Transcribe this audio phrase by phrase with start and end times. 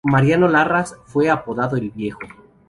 [0.03, 2.21] Mariano Larraz fue apodado el viejo.